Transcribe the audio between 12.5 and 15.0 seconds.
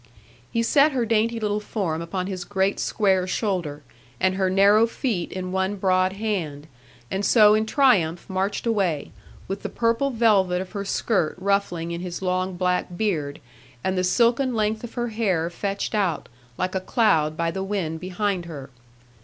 black beard, and the silken length of